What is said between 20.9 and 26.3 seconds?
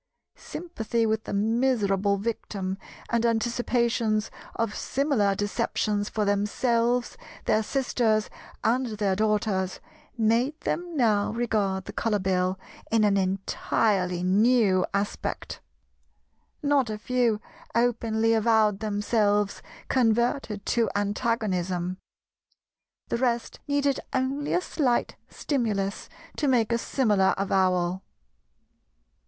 antagonism; the rest needed only a slight stimulus